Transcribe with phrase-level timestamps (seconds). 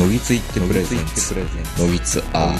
[0.00, 1.34] のぎついって presents
[1.78, 2.58] ノギツ-R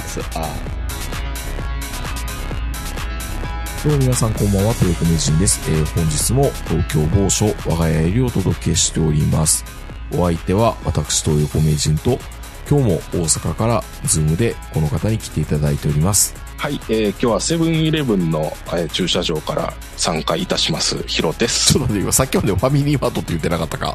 [3.82, 5.58] どうも皆さんこんばんは、東横名人です。
[5.70, 9.64] えー本日も東京某所我が家よりお届けしております。
[10.12, 12.18] お相手は私東横名人と、
[12.68, 16.49] 今日も大阪からズームでこの方に来ていただいております。
[16.60, 21.72] はい、えー今日はセブンイレブンの、えー駐車場から参加いたします、ヒロです。
[21.72, 23.94] ちょっと待って、今さっきまでファミリーマートって言ってなかったか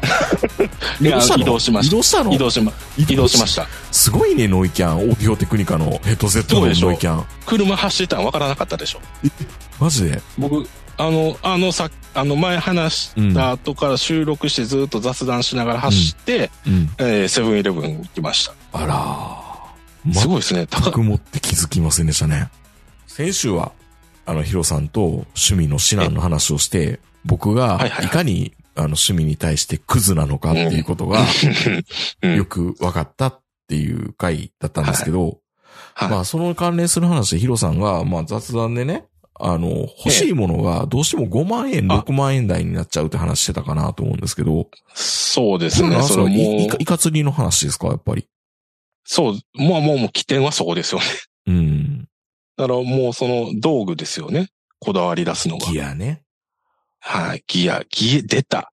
[1.00, 1.42] 移動したの？
[1.44, 2.32] 移動しました移動したの？
[2.34, 3.68] 移動しま、移動しました。
[3.92, 4.98] すごいね、ノイキャン。
[4.98, 7.24] オーディオテクニカのヘッドセットのノイキャン。
[7.46, 9.00] 車走ってたん分からなかったでしょ。
[9.78, 10.20] マジで？
[10.36, 16.90] 僕、あの、あのさ、あの前話した後から収録してずっと雑談しながら走って、うん。
[16.98, 18.54] えーセブンイレブン行きました。
[18.72, 19.45] あらー。
[20.12, 20.66] すごいですね。
[20.66, 22.48] 高全くもって気づきませんでしたね。
[23.06, 23.72] 先週は、
[24.26, 31.24] あの、ヒロさんと趣味の指南の話をして、僕がはいかに、あの、趣味に対してクズなのかっていうことが、
[32.22, 32.36] うん。
[32.36, 35.38] よく分かったっていう回だったんですけど、
[35.94, 36.10] はい。
[36.10, 39.06] まあ、その関連する話でヒロさんが、まあ、雑談でね、
[39.38, 41.98] あの、欲しいものがどうしても5万円、あ。
[42.00, 46.02] 6万円台になっちゃうって話してたかなと思うんですけど、そうですね。
[46.02, 47.88] そいかつりの話ですか？
[47.88, 48.26] やっぱり。
[49.06, 51.06] そう、もうもうもう起点はそこですよね。
[51.46, 52.08] うん。
[52.56, 54.48] だからもうその道具ですよね。
[54.80, 55.70] こだわり出すのが。
[55.70, 56.22] ギアね。
[57.00, 58.72] はい、ギア、ギア、出た。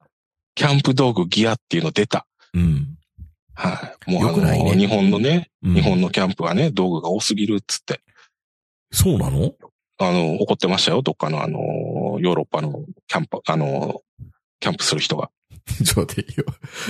[0.55, 2.27] キャンプ道具ギアっていうの出た。
[2.53, 2.97] うん。
[3.53, 4.11] はい。
[4.11, 8.01] もうあの、ね日本のね、うん日本のキャンプはね、道具が多すぎるっつって、
[8.91, 9.53] そうなの？
[9.97, 11.01] あの、怒ってましたよ。
[11.01, 11.59] どっかのあの、
[12.19, 14.01] ヨーロッパのキャンプ、あの、
[14.59, 15.29] キャンプする人が。
[15.83, 16.45] ちょっと待ってよ。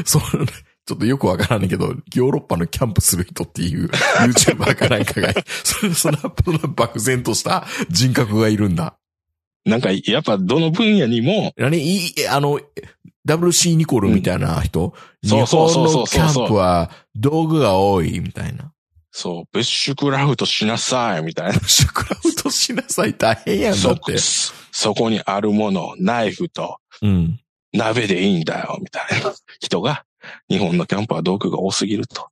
[0.06, 0.46] その、
[0.86, 8.96] ちょっとよくわからんけど、ヨーロッパのキャンプする人っていう YouTuber かなんかが、 それその、その漠然とした人格がいるんだ。
[9.66, 11.78] なんか、やっぱどの分野にも、何？
[11.78, 12.60] いい、あの、
[13.26, 14.94] WC ニコルみたいな人、
[15.24, 18.74] うん日そうそうそうそう本のキャンプは道具が多いみたいな。
[19.10, 21.60] そう、ブッシュクラフトしなさい、みたいな。
[21.66, 24.18] シュクラフトしなさい大変やんだそって。
[24.18, 27.40] そこにあるもの、ナイフとうん。
[27.72, 30.04] 鍋でいいんだよ、みたいな人が、
[30.50, 32.28] 日本のキャンプは道具が多すぎると、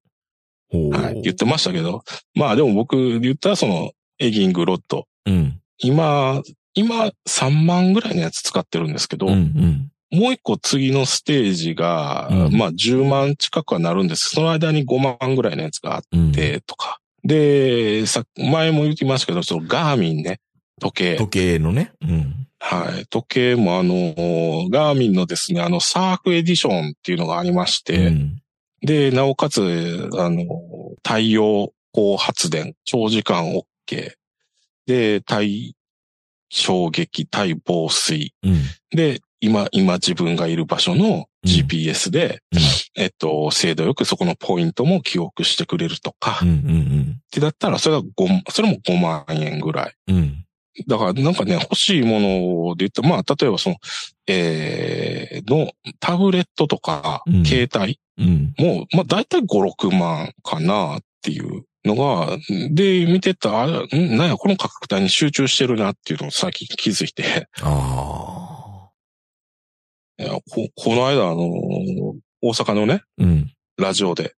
[0.91, 2.03] はい、言ってましたけど、
[2.33, 5.07] まあでも僕言ったらその、エギングロッド。
[5.25, 5.59] うん。
[5.79, 6.41] 今、
[6.73, 9.33] 今3万ぐらいのやつ使ってるんですけど、うん。
[9.33, 9.91] うん。
[10.11, 14.29] もう一個次のステージが、うんまあ10万近くはなるんです。
[14.29, 16.31] その間に5万ぐらいのやつがあっうん。
[16.31, 16.99] て、とか。
[17.23, 20.39] で、さ、前も言ってましたけど、そのガーミンね、
[20.79, 21.15] 時計。
[21.15, 21.91] 時計のね。
[22.01, 22.47] うん。
[22.63, 23.07] はい。
[23.07, 28.41] 時計もあの、ガーミンのですね、あの、サークエディションっていうのがありまして、うん。
[28.81, 30.45] で、なおかつ、あの、
[31.03, 33.45] 太陽光発電、長時間
[33.87, 34.13] OK。
[34.85, 35.75] で、対
[36.49, 38.33] 衝撃、対防水。
[38.43, 38.61] うん。
[38.91, 42.59] で、今、今自分がいる場所のうん GPS で、うん
[42.95, 47.19] えっと、精度よくそこのポイントも記憶してくれるとか、っん。
[47.31, 49.93] てだったら、それが5、それも5万円ぐらい。
[50.09, 50.45] うん。
[50.79, 50.85] うん。
[50.87, 53.75] だからなんかね、欲しいもので言ったら、まあ、例えばその、
[54.27, 58.53] えー、の、タブレットとかうん、携帯うん。
[58.57, 62.37] も、まあ、だいたい5、6万かなっていうのが、
[62.71, 68.89] で、見てたら、あなんや、この価格帯に集中してるなっていうのを最近気づいて、あ
[70.19, 70.41] いやこ
[70.75, 73.05] この間、あの、大阪のね、あ。
[73.17, 73.51] うん。
[73.77, 74.35] ラジオで、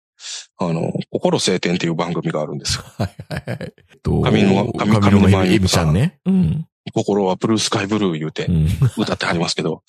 [0.58, 2.84] あの、心晴天っていう番組があるんですよ。
[2.98, 3.74] はいはいはい。
[3.92, 6.20] えっと、上沼上上沼上沼恵美ちゃんね。
[6.26, 6.68] うん。
[6.94, 8.68] 心はブルースカイブルー言うてうん。
[8.98, 9.84] 歌ってはりますけど、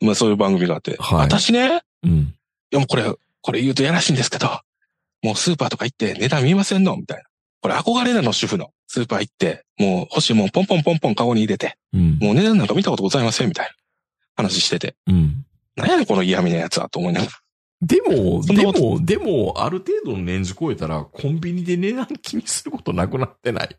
[0.00, 2.10] まあそういう番組があって、はい私ね、うん。
[2.10, 2.34] い
[2.70, 3.04] やもうこれ、
[3.42, 4.48] これ言うとやらしいんですけど、
[5.22, 6.96] もうスーパーとか行って値段見えませんの？
[6.96, 7.24] みたいな。
[7.62, 8.70] これ憧れなの主婦の。
[8.86, 12.18] スーパー行って、もう欲しいもんポンポンポンポンカゴに入れて、うん。
[12.20, 13.72] もう値段なんか見たことございませんみたいな
[14.34, 14.96] 話してて。
[15.06, 15.44] うん。
[15.76, 17.32] 何やねんこの嫌味なやつはと思いながら。
[17.82, 23.76] でも、でも、でも、ある程度の年次超えたら、コンビニで値段気にすることなくなってない？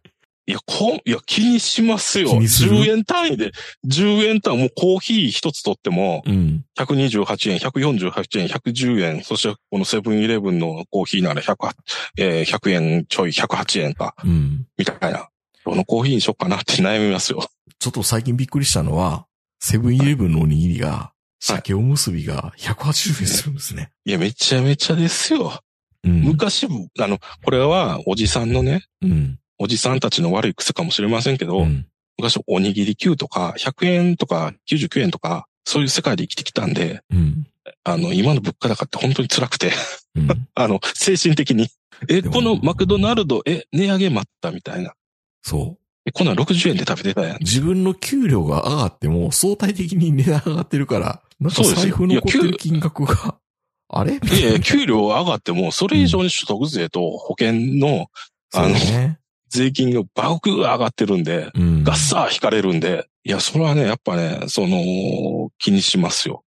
[0.48, 2.30] いや、こん、いや、気にしますよ。
[2.30, 3.52] 気にする？10円単位で、
[3.88, 6.66] 10円単位、もうコーヒー一つ取っても、うん。
[6.80, 11.72] 128円、148円、110円、そしてこのセブンイレブンのコーヒーなら100、
[12.18, 14.66] えー100円ちょい、108円か、うん。
[14.78, 15.30] みたいな。
[15.64, 17.48] どのコーヒーにしよっかなって悩みますよ。
[17.78, 19.28] ちょっと最近びっくりしたのは、
[19.60, 23.92] セブンイレブンのおにぎりが、鮭おむすびが180円するんですね。
[24.06, 25.60] いや、めちゃめちゃですよ。
[26.04, 26.22] うん。
[26.22, 26.68] 昔、
[27.00, 29.40] あの、これはおじさんのね、うん。
[29.58, 31.88] おじさんたちの悪い癖かもしれませんけど、うん。
[32.18, 37.48] 昔おにぎり9とか100円とか99円とか、そういう世界で生きてきたんで、うん。
[37.84, 39.72] あの、今の物価高って本当に辛くて、
[40.16, 40.28] うん。
[40.54, 41.70] あの、精神的に。
[42.08, 44.94] え、でもこのマクドナルド、え、値上げ待ったみたいな。
[45.42, 45.82] そう。
[46.06, 47.38] え、こんなん60円で食べてたやん。
[47.40, 53.38] 自分の給料が上がっても相対的に値段上がってるから、なんかそうですよ財布残ってる金額が
[53.94, 54.14] あれ？
[54.14, 58.08] いやいや給料上がっても、それ以上に所得税と保険の
[58.50, 59.20] そうね。
[59.50, 61.84] 税金がバク上がってるんで、うん。
[61.84, 66.46] ガッサー引かれるんで、いや、それはね、やっぱね、その、気にしますよ。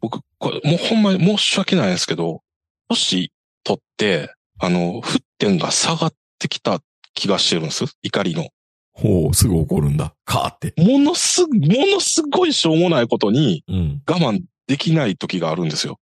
[0.00, 2.42] 僕、これ、もうほんまに申し訳ないですけど、
[2.90, 3.32] 年
[3.62, 6.80] 取って、あの、沸点が下がってきた
[7.14, 7.84] 気がしてるんです。
[8.02, 8.50] 怒りの。
[8.94, 10.14] ほう、すぐ怒るんだ。
[10.24, 10.72] かーって。
[10.80, 11.50] ものす、も
[11.92, 14.02] のすごいしょうもないことにうん。
[14.08, 15.98] 我慢できない時があるんですよ。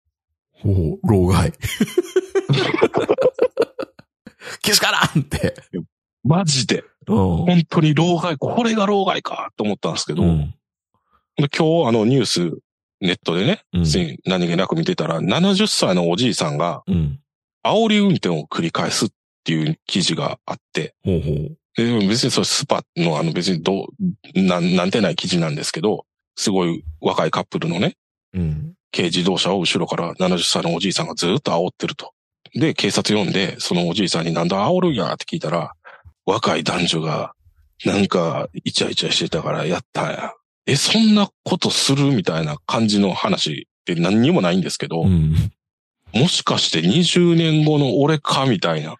[0.51, 1.53] ほう、老害。
[4.61, 5.55] けしからんって。
[6.23, 6.83] マジで。
[7.07, 7.17] うん。
[7.17, 10.53] 本当に老害、これが老害かと思ったんですけど、うん。
[11.37, 12.51] で今日あのニュース、
[12.99, 13.83] ネットでね、うん
[14.25, 17.19] 何気なく見てたら、70歳のおじいさんがうん。
[17.63, 19.09] 煽り運転を繰り返すっ
[19.43, 21.57] ていう記事があって、ほうほう。
[21.75, 23.87] で別にそれスパのあの別にど
[24.35, 27.95] う、なん、なんてない記事なんですけど、すごい若いカップルのね、
[28.33, 28.73] うん。
[28.91, 32.13] 軽自動車を後ろから70歳のおじいさんがずっと煽ってると。
[32.53, 35.73] で、警察呼んで、そのおじいさんになんだ煽るんやって聞いたら、
[36.25, 37.33] 若い男女が
[37.85, 40.33] なんかイチャイチャしてたからやったんや。
[40.67, 45.33] え、そんなことするみたいな感じの話って何にもないんですけど、うん。
[46.13, 48.95] もしかして20年後の俺かみたいな。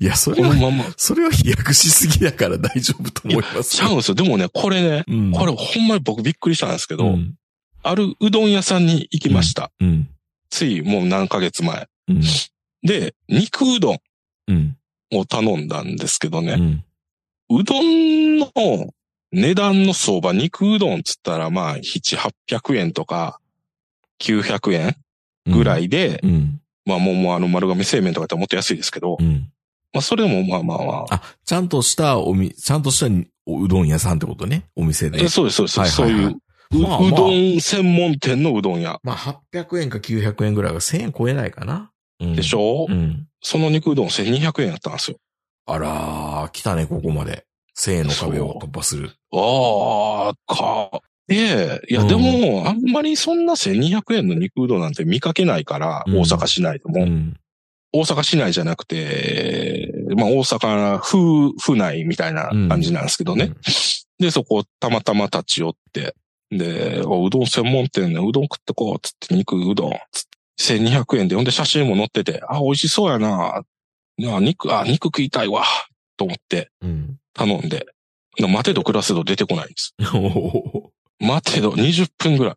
[0.00, 0.94] いや、それは、このまま。
[0.96, 3.62] それは飛躍しすぎだから大丈夫と思いますよ。
[3.62, 4.14] ちゃうんですよ。
[4.14, 5.32] でもね、これね、うん。
[5.32, 7.34] これほんまに僕びっくりしたんですけど、うん。
[7.82, 9.70] あるうどん屋さんに行きました。
[9.80, 10.08] うん。
[10.50, 11.88] ついもう何ヶ月前。
[12.08, 12.22] うん。
[12.82, 13.98] で、肉うどん
[14.48, 14.76] うん。
[15.12, 16.84] を頼んだんですけどね、
[17.50, 17.60] うん。
[17.60, 18.50] うどんの
[19.32, 23.40] 値段の相場、肉うどんっつったらまあ、7、800円とか、
[24.20, 24.96] 900円
[25.46, 26.60] ぐらいで、うん。
[26.84, 29.50] まあもうもうあの丸亀製麺とかってもっと安いですけど、うん。
[29.92, 34.66] まあそれでもまあまあまあ、あ、ちゃんとしたおみ、ちゃんとしたうどん屋さんってことね？
[34.76, 35.28] お店でえ。
[35.28, 36.00] そうです、そうです。
[36.02, 36.36] はいはいはいそういう、
[36.72, 41.90] うまあまあうどん専門店のうどん屋まあ、800円か900円ぐらいが1000円超えないかな？
[42.20, 43.26] うんでしょ、うん。
[43.40, 45.16] その肉うどん1200円やったんですよ。
[45.66, 47.44] あらー、来たね、ここまで。
[47.78, 49.12] 1000円の壁を突破する。
[49.32, 51.00] ああ、か。
[51.28, 57.04] で、いや、うんでも、あんまりそんな1200円の肉うどんなんて見かけないから、うん大阪市内でも。
[57.04, 57.39] うん。
[57.92, 63.52] 大阪市内じゃなくて、まあ大阪府、府内みたいな感じなんですけどね。
[64.18, 66.14] で、そこたまたま立ち寄って、
[66.50, 73.62] で、おうどん専門店でうどん食ってこう、つって肉うどん、つって1200円で、ほんで写真も載ってて、あ、美味しそうやな。
[74.18, 75.64] いや、肉、あ、肉食いたいわ、
[76.16, 77.18] と思ってうん。
[77.32, 77.86] 頼んで、
[78.38, 79.94] 待てど暮らせど出てこないんです。
[81.18, 82.54] 待てど20分ぐらい。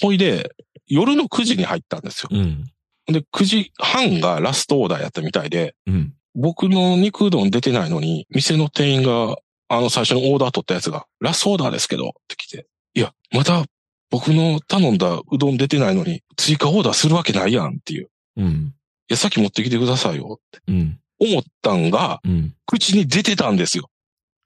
[0.00, 0.50] ほいで、
[0.86, 2.28] 夜の9時に入ったんですよ。
[2.32, 2.64] うん。
[3.06, 6.14] で、9時半がラストオーダーやったみたいで、うん。
[6.34, 9.36] 僕の肉うどん出てないのに、店の店員が、
[9.68, 13.64] あの最初のオーダー取ったやつが、ラストオーダーですけど、って来て、いや、また
[14.10, 18.10] 僕の頼んだうどん出てないのに、追加オーダーするわけないやんっていう。
[18.36, 18.74] いうん。
[19.08, 20.98] や、さっき持ってきてくださいよってうん。
[21.18, 22.54] 思ったんが、うん。
[22.66, 23.88] 口に出てたんですよ。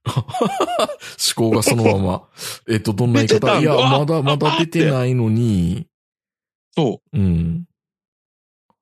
[0.07, 0.25] 思
[1.37, 2.23] 考がそのまま。
[2.69, 3.61] えっと、どんな言い方？
[3.61, 5.87] いや、まだ、まだ出てないのに、
[6.75, 7.67] そうん。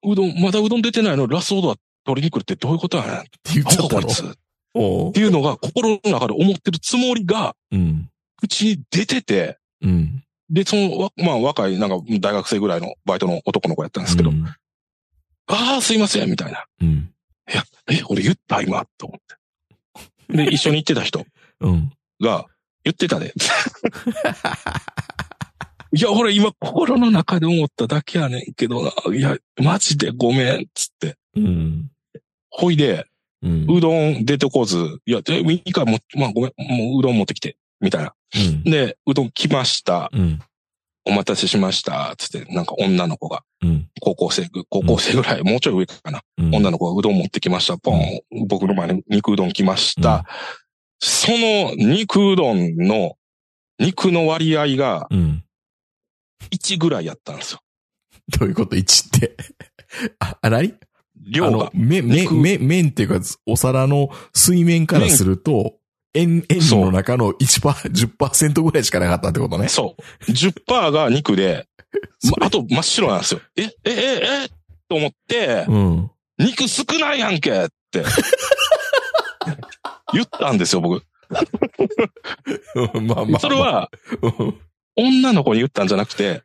[0.04, 0.12] う。
[0.12, 3.14] うどん、まだうどん出てないのにラストオーダー取りに来るってどういうことやねん。
[3.18, 4.08] って言っちゃったの。
[4.08, 8.10] っていうのが心の中で思ってるつもりが、うん。
[8.40, 10.22] 口に出てて、うん。
[10.50, 14.44] で、その、わまあ若い、なんか大学生ぐらいのバイトの男の子やったんですけど、うん。
[14.46, 16.64] ああ、すいません、みたいな。
[16.80, 17.12] うん。
[17.50, 19.20] いや、え、俺言った今、と思っ
[20.28, 20.36] て。
[20.36, 21.24] で、一緒に行ってた人
[21.60, 21.92] うん。
[22.20, 22.46] が、
[22.84, 23.34] 言ってたで。
[25.92, 28.92] いや、俺今心の中で思っただけやねんけどな。
[29.14, 31.16] いや、マジでごめん、つって。
[31.34, 31.90] うん。
[32.50, 33.06] ほいで、
[33.42, 33.66] うん。
[33.68, 38.12] うどん出てこず、いや、で、いいからもう、まあごめん、もううどん持ってきて、みたいな。
[38.36, 38.64] うん。
[38.64, 40.10] で、うどん来ました。
[40.12, 40.40] うん。
[41.06, 42.14] お待たせしました。
[42.18, 43.88] つって、なんか女の子が、うん。
[44.00, 46.20] 高校生、高校生ぐらい、もうちょい上かな。
[46.36, 46.54] うん。
[46.54, 47.78] 女の子がうどん持ってきました。
[47.78, 48.20] ポン。
[48.46, 50.26] 僕の前に肉うどん来ました。
[51.00, 53.14] その肉うどんの
[53.78, 55.27] 肉の割合がうん。
[56.50, 57.60] 1ぐらいやったんですよ。
[58.38, 58.76] どういうこと？
[58.76, 59.36] 一って。
[60.20, 60.74] あ、あ、何？
[61.30, 61.70] 量があの。
[61.74, 65.76] 麺、麺、肉麺、麺っていうか、お皿の水面からすると、
[66.14, 69.68] 円、円の中の1パー、10%ぐらいしかなかったってことね。
[69.68, 70.02] そう。
[70.30, 71.66] 10%が肉で、
[72.38, 73.40] まあと真っ白なんですよ。
[73.56, 73.92] え、え、え、
[74.44, 74.48] え、
[74.88, 76.10] と思って、うん。
[76.38, 78.04] 肉少ないやんけって。
[80.12, 81.02] 言ったんですよ、僕。
[81.30, 81.40] ま
[82.94, 83.40] あまあまあ。
[83.40, 83.90] それは、
[84.22, 84.60] うん、
[84.98, 86.42] 女の子に言ったんじゃなくて、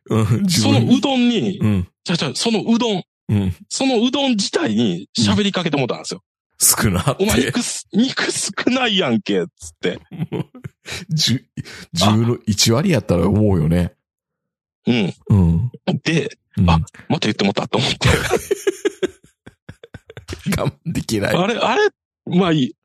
[0.48, 1.88] そのうどんに、うん。
[2.04, 3.54] じゃじゃそのうどん、うん。
[3.68, 6.22] そのうどん自体に喋りかけてもたんですよ。
[6.60, 7.24] 少なって。
[7.24, 9.98] お前肉す、肉少ないやんけ、つって。
[11.10, 11.44] 十、
[11.92, 13.94] 十の1割やったら思うよね。
[14.86, 15.12] うん。
[15.30, 15.70] うん。
[16.04, 18.08] で、うんあまた言ってもったと思って。
[20.56, 21.36] 我慢できない。
[21.36, 21.88] あれ、あれ、
[22.26, 22.76] まあいい。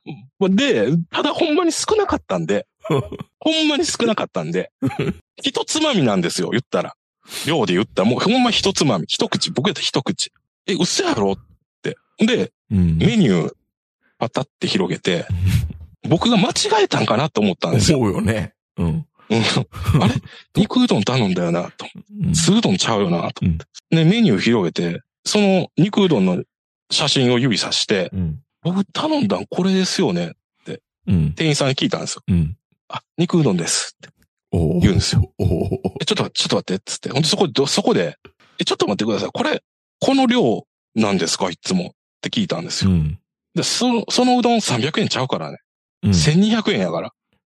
[0.50, 2.66] で、ただほんまに少なかったんで、
[3.40, 4.72] ほんまに少なかったんで、
[5.42, 6.96] 一つまみなんですよ、言ったら。
[7.46, 10.32] 量で言ったら、もうほんま一つまみ、一口、僕やったら一口。
[10.68, 11.34] え、嘘やろ？
[11.34, 11.38] っ
[11.82, 11.98] て。
[12.20, 12.98] で、うん。
[12.98, 13.54] メニュー、
[14.18, 15.26] パタって広げて、
[16.08, 18.00] 僕が間違えたんかなと思ったんですよ。
[18.00, 18.54] 思うよね。
[18.78, 18.88] うん。
[18.88, 19.06] うん
[20.02, 20.14] あれ？
[20.56, 21.86] 肉うどん頼んだよな、と。
[22.26, 23.66] うん酢うどんちゃうよな、と思って。
[23.92, 26.44] で、メニュー広げて、その肉うどんの
[26.90, 28.42] 写真を指さして、うん。
[28.64, 30.34] 僕頼んだんこれですよね。
[31.08, 31.34] うん。
[31.34, 32.24] 店員さんに聞いたんですよ。
[32.28, 32.58] うん。
[32.90, 34.10] あ、肉うどんですって。
[34.52, 35.32] 言うんですよ。
[36.02, 37.10] え、ちょっと待って、ちょっと待って、つって。
[37.12, 38.18] ほんで、そこで、そこで、
[38.60, 39.30] え、ちょっと待ってください。
[39.32, 39.62] これ、
[40.00, 40.66] この量
[40.96, 41.50] なんですか？
[41.50, 41.88] いつも。
[41.88, 41.92] っ
[42.22, 42.92] て聞いたんですよ。
[42.92, 43.20] うん。
[43.56, 45.58] で、その、そのうどん300円ちゃうからね。
[46.04, 46.12] うん。
[46.12, 47.12] 1200円やから。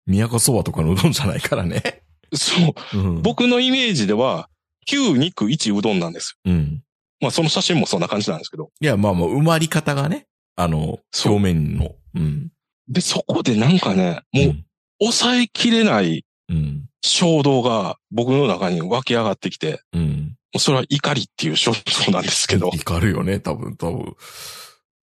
[0.07, 2.03] 都そばとかのうどんじゃないからね。
[2.35, 2.53] そ
[2.95, 2.99] う。
[2.99, 3.23] うん。
[3.23, 4.49] 僕のイメージでは、
[4.89, 6.53] 9肉1うどんなんですよ。
[6.53, 6.83] うん。
[7.21, 8.71] まあ、その写真もそんな感じなんですけど。
[8.81, 10.27] いや、まあまあ、埋まり方がね。
[10.57, 11.95] あの、そう表面の。
[12.15, 12.51] うん。
[12.89, 14.65] で、そこでなんかね、もう、
[15.03, 16.89] 抑えきれないうん。
[17.05, 20.37] 衝動が僕の中に湧き上がってきて、うん。
[20.59, 21.73] それは怒りっていう衝
[22.07, 24.17] 動なんですけど、怒るよね、多分、多分。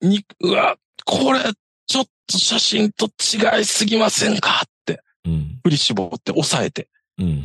[0.01, 1.41] に、うわ、これ、
[1.87, 5.59] ちょっと写真と違いすぎませんかって、うん。
[5.63, 6.87] 振り絞って抑えて、
[7.17, 7.43] うん。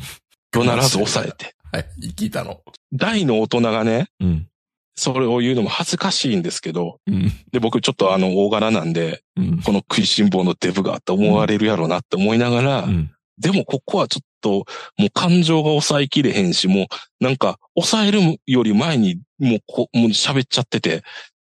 [0.53, 1.55] 怒鳴らず抑えて。
[1.73, 2.61] はい、聞いたの。
[2.93, 4.49] 大の大人がね、うん。
[4.97, 7.33] それを言うのも恥ずかしいんですけど、うん。
[7.53, 9.63] で、僕ちょっとあの大柄なんで、うん。
[9.63, 13.11] この食いしん坊のデブがって思われるやろうなって思いながら、うん。
[13.39, 14.65] でもここはちょっと、
[14.97, 16.87] もう感情が抑えきれへんし、も
[17.21, 21.03] うなんか抑えるより前にもうこもう喋っちゃってて、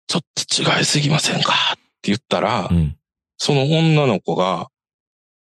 [0.07, 2.97] ちょっと違いすぎませんかって言ったら、うん。
[3.37, 4.69] その女の子が、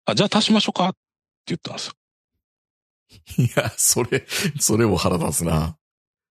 [0.05, 0.97] あ、じゃあ足しましょうかって
[1.47, 1.93] 言ったんですよ。
[3.37, 4.25] いや、それ、
[4.59, 5.78] それも腹立つな。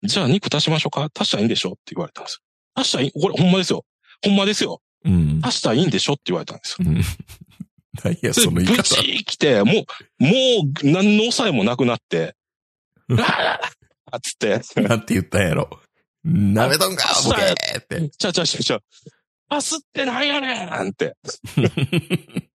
[0.02, 1.08] じゃあ肉足しましょうか？
[1.18, 1.70] 足したらいいんでしょ？
[1.70, 2.40] って言われたんですよ。
[2.74, 3.12] 足したらいい？
[3.12, 3.84] これほんまですよ。
[4.24, 4.80] ほんまですよ。
[5.04, 5.40] うん。
[5.42, 6.14] 足したらいいんでしょ？
[6.14, 6.88] って言われたんですよ。
[6.88, 7.02] うん。
[8.04, 8.76] 何や、で、その言い方。
[8.76, 9.72] ブチー来て、も
[10.20, 10.30] う、も
[10.82, 12.34] う何の抑えもなくなって、
[13.08, 15.68] うんあーつって、なんて言ったんやろ。
[16.24, 18.10] なめとんかあボケーって。
[18.16, 18.80] ちゃちゃちゃちゃ、
[19.48, 21.16] パスってなんやねんって。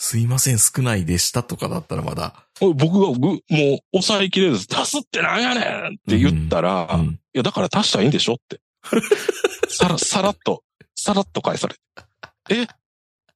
[0.00, 2.46] すいません、少ないでしたとかだったらまだ。
[2.60, 3.40] 僕がぐ、もう
[3.92, 7.20] 抑えきれず、足すってなんやねんって言ったら、いうん。
[7.32, 8.60] や、だから足したらいいんでしょって。
[9.68, 10.62] さら、さらっと、
[10.94, 11.80] さらっと返されて。
[12.50, 12.66] え？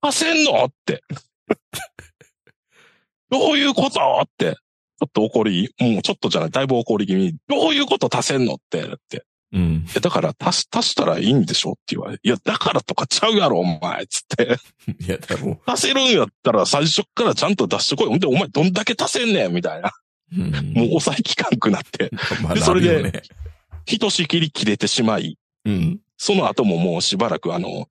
[0.01, 0.65] 足せんの？
[0.65, 1.03] って。
[3.29, 4.01] どういうこと？
[4.25, 4.55] って。
[4.55, 8.09] ちょっと怒り、もうちょっとじゃない、だいぶ怒り気味に、どういうこと？
[8.17, 8.55] 足せんの？
[8.55, 8.83] って。
[8.85, 9.25] って。
[9.53, 9.87] うん。
[9.95, 12.27] え、だから足し、足したらいいんでしょって言われて。
[12.27, 14.07] いや、だからとかちゃうやろ、お前。
[14.07, 14.57] つって。
[15.05, 18.07] いや、でも、足せるんやったら最初っからちゃんと出してこい。
[18.07, 19.93] ほんで、お前どんだけ足せんねんみたいな。
[20.35, 22.11] うんもう抑えきかんくなって。
[22.43, 23.23] ま あでそれで
[23.85, 26.01] ひとしきり切れてしまい、うん。
[26.17, 27.89] その後ももうしばらくあの、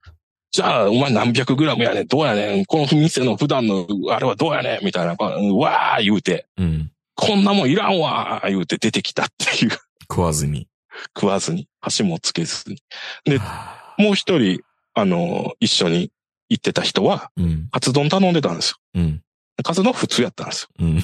[0.51, 6.91] じゃあ、お前何百グラムやねん、どうやねん、この店の普段のあれはどうやねん、みたいな、うわー言うて、うん。
[7.15, 9.72] こんなもんいらんわー言うて出てきたっていう、
[10.10, 10.68] 食わずに。
[11.15, 12.77] 食わずに、箸もつけずに。
[13.25, 14.62] ではもう一人、
[14.93, 16.12] あの、一緒に
[16.50, 17.69] 行ってた人は、あうん。
[17.71, 18.77] カツ丼頼んでたんですよ。
[18.95, 19.21] うん。
[19.63, 20.69] カツ丼普通やったんですよ。
[20.79, 21.03] うん。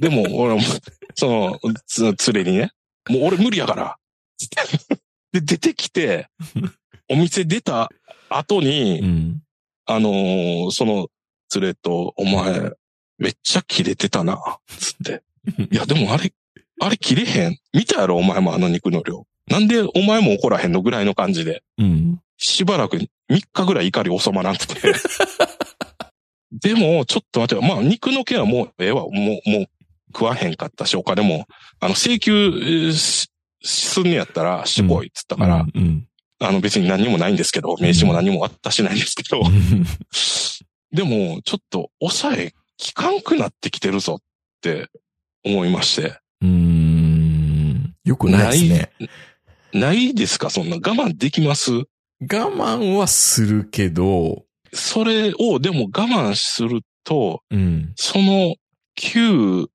[0.00, 0.60] でも、俺も、
[1.14, 2.02] その、つ、
[2.32, 2.70] 連れにね、
[3.08, 3.96] もう俺無理やから。
[5.32, 6.28] で、出てきて、
[7.08, 7.90] お店出た
[8.28, 9.42] 後に、うん。
[9.86, 11.08] あのーその
[11.54, 12.72] 連れと、お前、
[13.18, 15.22] めっちゃ切れてたな、つって。
[15.70, 16.32] いや、でもあれ、
[16.84, 17.56] あれ切れへん？
[17.72, 19.24] 見たやろ、お前もあの肉の量。
[19.48, 21.62] なんでお前も怒らへんのぐらいの感じで。
[21.78, 22.20] うん。
[22.38, 23.08] しばらく3
[23.52, 24.74] 日ぐらい怒り収まらんくて。
[26.52, 29.02] でも、ちょっと待って、まあ、肉の毛はもうええわ。
[29.02, 29.66] もう、もう
[30.12, 31.46] 食わへんかったし、お金も、
[31.80, 36.06] あの、請求すんねやったら、しぼいっつったから、うん。
[36.40, 39.86] あの、別に何にもないんですけど、名刺も何も渡してないんですけど、うん。
[40.92, 42.54] でも、ちょっと、抑え、
[42.94, 44.24] 効かんくなってきてるぞっ
[44.60, 44.88] て
[45.44, 46.18] 思いまして。
[46.42, 47.94] うーん。
[48.04, 48.90] よくないですね。
[49.72, 50.50] ないですか？
[50.50, 51.72] そんな我慢できます？
[51.72, 51.86] 我
[52.26, 57.92] 慢はするけど、それを、でも我慢すると、うん。
[57.96, 58.56] その、
[58.94, 59.68] 旧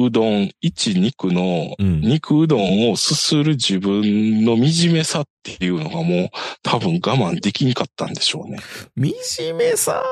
[0.00, 2.00] うどん1肉のうん。
[2.00, 6.28] 肉うどんをすする自分の惨めさっていうのがもう
[6.62, 8.58] 多分我慢できんかったんでしょうね。
[8.96, 10.02] 惨めさ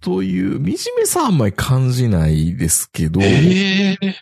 [0.00, 4.14] という、惨めさはあんまり感じないですけど、ええ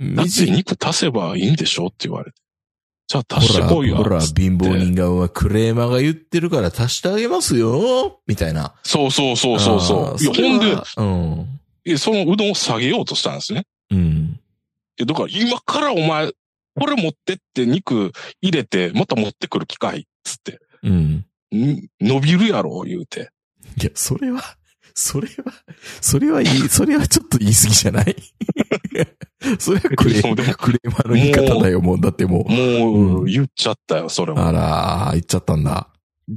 [0.00, 2.40] だって惨肉足せばいいんでしょって言われて。
[3.06, 3.96] じゃあ足してこいよ。
[3.96, 8.74] ほら、貧乏人側はクレーマーが言ってるから足してあげますよみたいな。
[8.84, 10.22] そうそうそうそうそう。
[10.22, 11.60] いや、ほんでうん。
[11.84, 13.66] え、そのうどんを下げようとしたんですね。
[13.90, 14.40] うん。
[14.96, 16.30] え、だから今からお前、
[16.78, 20.60] これ持ってって肉入れて、また持ってくる機械、つって。
[20.84, 21.24] うん。
[21.52, 23.30] ん伸びるやろ、言うて。
[23.76, 24.56] いや、それは、
[24.94, 25.52] それは、
[26.00, 28.16] それはいい、それはちょっと言い過ぎじゃない？
[29.58, 32.00] それはクレクレーマーの言い方だよ、もう。
[32.00, 32.50] だってもう。
[32.50, 34.48] もう、うん言っちゃったよ、それは。
[34.48, 35.88] あらー、言っちゃったんだ。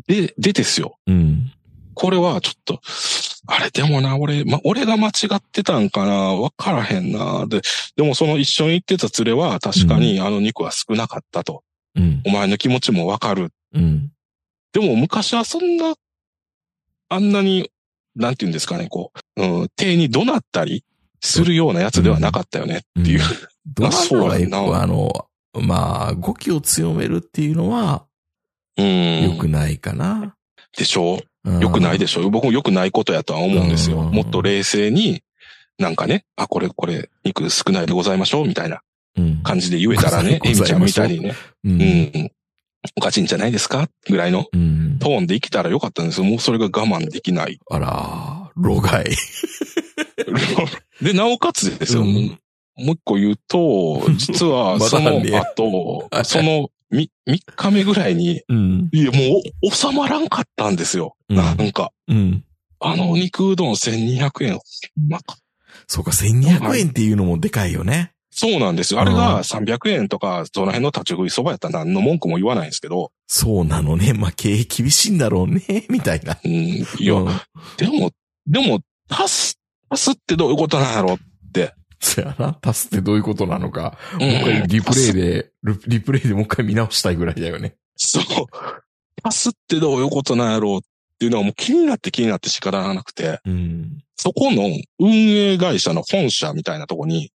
[0.07, 0.98] で、でですよ。
[1.07, 1.51] うん。
[1.95, 2.81] これはちょっと、
[3.45, 7.45] あれでもな、俺、ま、俺が間違ってたんかなわからへんな。
[7.48, 7.62] で、
[7.95, 11.63] でもその一緒に行ってた連れは確かにあの肉は少なかったと。
[11.95, 12.22] うん。
[12.25, 13.51] お前の気持ちもわかる。
[13.74, 14.12] うん。
[14.72, 15.93] でも昔はそんな、
[17.10, 17.69] あんなに、
[18.15, 20.84] なんて言うんですかね、こう、うん、手に怒鳴ったり
[21.22, 23.22] するようなやつではなかったよねっていう。
[23.65, 25.27] ドラマはそうやんなあの、
[25.60, 28.05] まあ、語気を強めるっていうのは
[28.77, 29.24] うん。
[29.24, 30.36] 良くないかな。
[30.77, 31.20] でしょ？
[31.46, 32.29] うん良くないでしょ？
[32.29, 34.01] 僕も良くないことやとは思うんですよ。
[34.01, 35.22] うんもっと冷静に、
[35.77, 38.82] なんかね、あ、これ、これ、肉少ないでございましょうみたいな
[39.17, 39.43] うん。
[39.43, 41.70] 感じで言えたらね、エミちゃんみたいにね、う。
[41.70, 42.32] うんん、
[42.95, 43.89] おかしいんじゃないですか？
[44.09, 44.97] ぐらいのうん。
[44.99, 46.25] トーンで生きたらよかったんですよ。
[46.25, 47.59] もうそれが我慢できない。
[47.69, 49.05] あら、老害。
[51.01, 52.03] で、なおかつですよ。
[52.03, 52.39] うん
[52.75, 57.07] もう一個言うと、実は その後、その3
[57.55, 58.89] 日目ぐらいに、うん。
[58.91, 61.15] いや、もう収まらんかったんですよ。
[61.29, 62.43] うんなんか、うん。
[62.79, 64.59] あの肉うどん1200円。
[65.07, 65.21] まあ
[65.85, 68.12] そうか、1200円っていうのもでかいよね。
[68.35, 69.01] そうなんですよ。
[69.01, 74.13] あれが300円とか、その辺の立ち食いそばやったら何の文句も言わないんですけど、そうなのね。
[74.13, 76.37] まあ、経営厳しいんだろうね、みたいな。
[76.43, 77.31] うん、いや、うん
[77.77, 78.11] でも、
[78.47, 79.59] でも、足す、
[79.89, 81.17] 足すってどういうことなんやろ
[82.03, 82.57] そやな。
[82.61, 83.97] 足すってどういうことなのか。
[84.13, 87.75] うんもう一回リプレイで、リリプレイでもう一回見直したいぐらいだよね。
[87.95, 88.23] そう。
[89.23, 90.79] 足すってどういうことなんやろうっ
[91.17, 94.03] ていうのはもう気になって気になって仕方がなくて、うん。
[94.17, 94.63] そこの
[95.00, 97.31] 運営会社の本社みたいなとこに。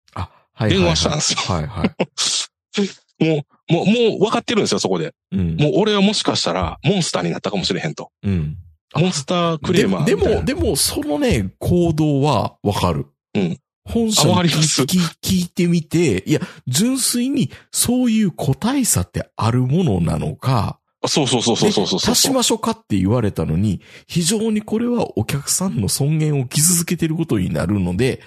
[0.58, 1.40] 電話したんですよ。
[1.54, 1.90] はいはい。
[3.24, 5.14] もう、もう、もう分かってるんですよ、そこで。
[5.32, 5.56] うん。
[5.56, 8.10] もう俺はもしかしたらモンスターになったかもしれへんと。
[8.22, 8.56] うん。
[8.94, 10.44] モンスタークレーマーででも。
[10.44, 13.06] でも、そのね、行動はわかる。
[13.34, 13.58] うん。
[13.86, 28.20] 本社に聞聞いてみて、いや、純粋にそういう個体差ってあるものなのか、そうそうそうそうそうそうで足しましょうかって言われたのに、非常にこれはお客さんの尊厳を傷つけてることになるので、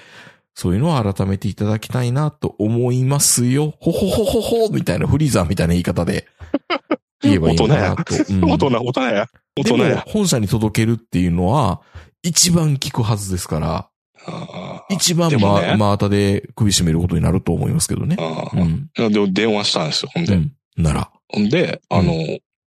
[0.59, 3.75] そういうのは改めていただきたいなと思いますよ。
[3.79, 6.25] ほほほほほみたいなフリーザーみたいな言い方で
[7.21, 8.15] 言えばいいなと。
[8.27, 9.27] うん大人、大人や。
[9.55, 11.81] 大人や。、本社に届けるっていうのは、
[12.23, 13.89] 一番効くはずですから、
[14.89, 18.17] 一番でもねま、真綿で首絞めることになると思いますけどね。
[18.55, 19.13] うん。
[19.13, 20.33] で電話したんですよ、ほんで。
[20.33, 20.53] うん。
[20.75, 21.11] なら。
[21.29, 22.13] ほんで、あの、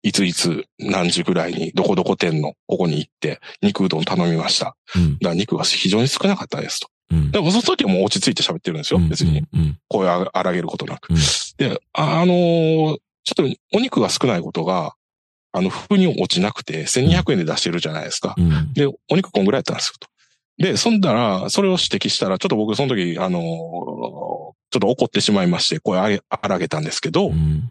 [0.03, 4.77] いついつ何時ぐらいにどこどこ店のここに行って肉うどん頼みました。
[4.95, 5.13] うん。
[5.13, 6.87] だから肉が非常に少なかったですと。
[7.11, 7.31] うん。
[7.31, 9.43] でもその時はもう落ち着いて喋ってるんですよ、別に。
[9.53, 9.77] うん。
[9.87, 11.11] 声を荒げることなく。
[11.11, 11.17] うん
[11.57, 14.93] で、ああのーちょっとお肉が少ないことが、
[15.51, 18.33] あの、風に落ちなくて1200円で出してるじゃないですか。
[18.37, 18.51] うん。
[18.51, 18.73] うん。
[18.73, 20.07] で、お肉こんぐらいやったんですよと。
[20.57, 23.43] で、そんだら、それを指摘したら、ちょっと僕その時、あのー
[24.71, 27.69] ちょっと怒ってしまいまして、声荒げ荒げたんですけど、うん。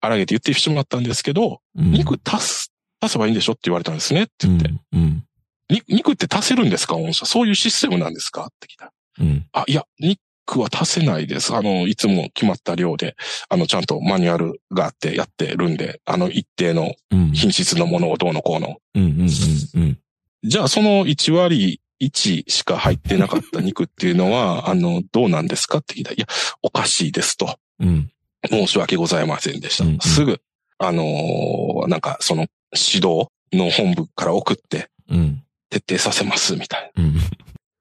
[0.00, 4.70] 荒げて言ってしまったんですけど、うん肉足す、足せばいいんでしょって言われたんですねって言って。
[4.92, 5.24] うん。
[5.70, 7.26] に肉って足せるんですか御社？
[7.26, 8.46] そういうシステムなんですか？
[8.46, 8.92] って聞いた。
[9.20, 9.46] うん。
[9.52, 11.54] あ、いや、肉は足せないです。
[11.54, 13.16] あの、いつも決まった量で、
[13.48, 17.32] あの、ちゃんとマニュアルがあってやってるんで、あの、一定のうん。
[17.32, 18.76] 品質のものをどうのこうの。
[18.94, 19.02] うん。
[19.02, 19.28] うん。
[19.74, 19.98] うん。
[20.42, 25.78] じゃあ、その1割1しか入ってなかった 肉っていうのは、あの、どうなんですか？
[25.78, 26.26] って聞いたら、いや、
[26.62, 27.58] おかしいですと。
[27.78, 28.10] うん。
[28.48, 29.84] 申し訳ございませんでした。
[29.84, 30.40] うんうんすぐ、
[30.78, 35.42] あのーなんか、その、指導の本部から送って、うん。
[35.70, 37.02] 徹底させます、みたいな。
[37.02, 37.14] うん。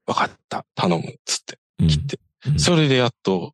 [0.05, 2.19] わかった、頼む、つって、うん切って。
[2.47, 3.53] うんそれでやっと、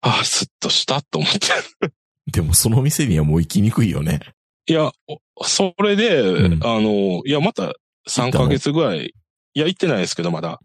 [0.00, 1.40] ああ、スッとしたと思って。
[2.32, 4.20] でもその店にはもう行きにくいよね。
[4.66, 4.90] いや、
[5.36, 7.74] おそれで、うんあの、いや、また
[8.08, 9.12] 3ヶ月ぐらい、
[9.54, 10.60] いや、行ってないですけど、まだ。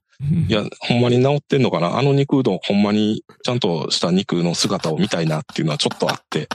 [0.47, 1.97] いや、ほんまに治ってんのかな？
[1.99, 6.47] あの肉うどん、ほんまにちゃんとした肉の姿を見たいなっていうのはちょっとあって、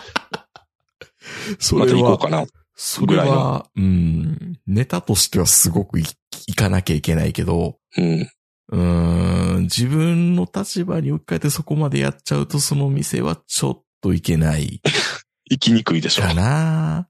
[1.60, 2.44] それまた行こうは、かな。
[2.74, 6.04] それは、うん、ネタとしてはすごくい
[6.46, 8.28] いかなきゃいけないけど、うん。
[8.68, 14.80] うーん、自分の立場に置き換えてそこまでやっちゃうとその店はちょっといけない
[15.50, 16.34] 行きにくいでしょか。
[16.34, 17.08] な。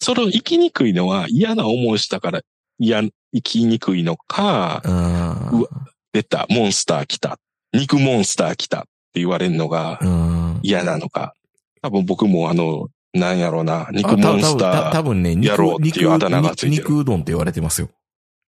[0.00, 2.40] その行きにくいのは嫌な思いしたから
[2.78, 5.68] 嫌、行きにくいのか、うわ
[6.12, 7.38] 出た、モンスター来た、
[7.72, 10.60] 肉モンスター来たって言われるのがうん。
[10.62, 11.34] 嫌なのか。
[11.82, 17.88] 多分僕もあの、なんやろうな、肉あモンスタた多分ね、肉やろうっていうあだ名がついてる肉うどんって言われてますよ。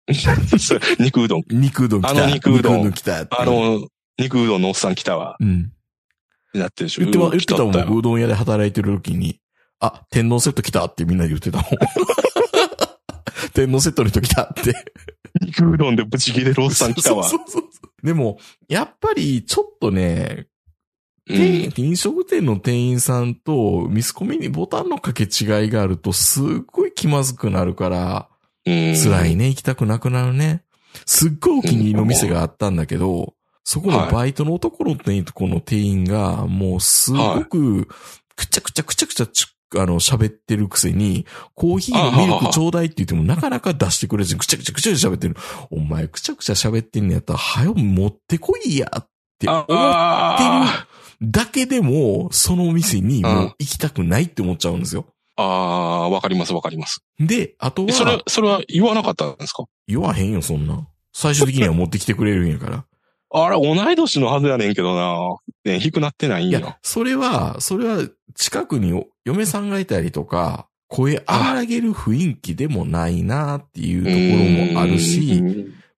[0.10, 1.44] ー、 肉うどん。
[1.50, 2.10] 肉うどん来た。
[2.10, 3.28] あの肉うどん肉うどん来た。
[3.42, 5.38] あの、肉うどんのおっさん来たわ。
[5.40, 5.72] うん。
[6.54, 7.02] なってるでしょ。
[7.02, 9.40] 言ってま、うわ言ってたもん、うどん屋で働いてる時に、
[9.80, 11.66] あ、天皇セット来たってみんなで言ってたもん。
[13.54, 14.74] 天皇セットの人来たって。
[15.42, 17.24] 肉うどんでブチ切れるおっさん来たわ。
[17.24, 20.48] そうそうそうでも、やっぱりちょっとね、
[21.28, 21.38] うん。
[21.38, 28.30] 店飲食店の店員さんとミスコミにボタンの掛け違いがあるとすっごい気まずくなるから、
[28.66, 28.96] うん。
[28.96, 30.64] 辛いね、行きたくなくなるね。
[31.06, 33.34] すっごいお気に入りの店があったんだけど、
[33.64, 37.88] そこのバイトの男の店員とこの店員が、もうすごく、
[38.36, 45.36] くちゃくちゃくちゃくちゃちあの、喋ってるくせに、コーヒーのミルクちょうだいって言ってもなかなか出してくれずに、くちゃくちゃくちゃ喋ってる。
[45.72, 49.10] お前くちゃくちゃ喋ってんのやったら、はよ持ってこいやっ
[49.40, 49.80] て思ってる。
[49.80, 50.88] あ
[51.32, 55.06] だけでも、その店にもう行きたくないって思っちゃうんですよ。
[55.38, 57.04] ああ、わかりますわかります。
[57.20, 59.66] で、あとえそれは、、それは言わなかったんですか？
[59.88, 60.88] 言わへんよ、そんな。
[61.14, 62.86] 最終的には持ってきてくれるんやから。
[63.32, 65.18] あれ、同い年のはずやねんけどな。
[65.66, 75.44] ね、低くなってないんよいや。、それは、それは近くにお嫁さんがいたりとか、声荒げる雰囲気でもないなっていうところもあるし、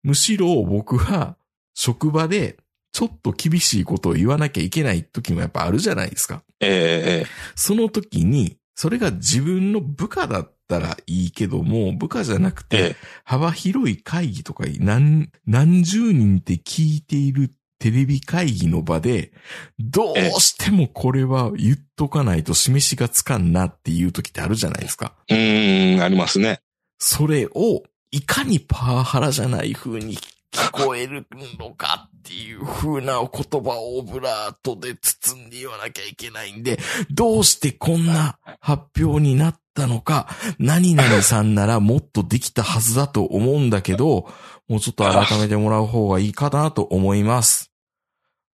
[0.01, 1.35] むしろ僕は
[1.75, 2.57] 職場で
[2.97, 6.41] ちょっと厳しいことを言わなきゃいけない時もやっぱあるじゃないですか。
[6.59, 19.31] えええその時に、それが自分の部下だったらいいけども、部下じゃなくて、ええ幅広い会議とか何、何十人って聞いているテレビ会議の場で、
[19.77, 25.13] どうしてもこれは言っとかないと示しがつかんなっていう時ってあるじゃないですか。
[25.29, 26.61] うーん、ありますね。
[26.97, 30.17] それを、いかにパワハラじゃない風に
[30.57, 31.27] 聞こえる
[31.59, 36.79] のかっていう風な言葉をオブラートで包んで言わなきゃいけないんで、
[37.11, 44.27] どうしてこんな発表になったのか、何々さんならもっとできたはずだと思うんだけど、
[44.67, 47.71] もうちょっと改めてもらう方がいいかなと思います。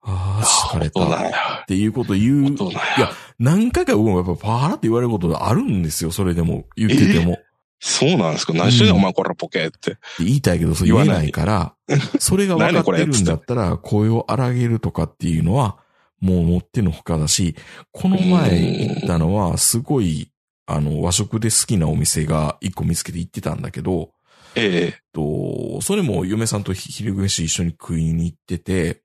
[0.02, 1.06] ああ、疲れた。
[1.06, 1.63] っや。
[1.66, 2.48] ていうこと言う。
[2.50, 2.56] い
[3.00, 6.12] や何回か僕もやっぱパワハラって言われることがあるんですよ。
[6.12, 7.38] それでも言ってても。
[7.86, 8.54] そうなんですか？
[8.54, 9.00] 何してんの、うん。
[9.02, 9.98] お前これポケって。
[10.17, 11.76] 言いたいけど、そう言えないから、
[12.17, 15.78] それが分かってるんだったら、声を荒げるとかっていうのは、
[16.22, 17.58] もうもってのほかだし、
[17.91, 20.32] この前行ったのは、すごい、
[20.65, 24.12] あの、和食で好きなお店が一個見つけて行ってたんだけど、
[24.56, 25.00] ええ。
[25.12, 29.02] と、それも嫁さんと昼飯一緒に食いに行ってて、